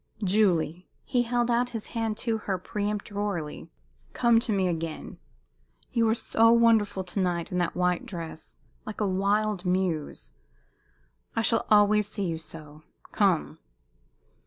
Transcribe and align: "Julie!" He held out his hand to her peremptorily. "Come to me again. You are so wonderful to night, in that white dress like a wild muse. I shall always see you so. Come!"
"Julie!" 0.23 0.89
He 1.03 1.21
held 1.21 1.51
out 1.51 1.69
his 1.77 1.89
hand 1.93 2.17
to 2.25 2.39
her 2.39 2.57
peremptorily. 2.57 3.69
"Come 4.13 4.39
to 4.39 4.51
me 4.51 4.67
again. 4.67 5.19
You 5.91 6.09
are 6.09 6.15
so 6.15 6.49
wonderful 6.51 7.03
to 7.03 7.19
night, 7.19 7.51
in 7.51 7.59
that 7.59 7.75
white 7.75 8.07
dress 8.07 8.55
like 8.83 8.99
a 8.99 9.05
wild 9.07 9.63
muse. 9.63 10.33
I 11.35 11.43
shall 11.43 11.67
always 11.69 12.07
see 12.07 12.25
you 12.25 12.39
so. 12.39 12.81
Come!" 13.11 13.59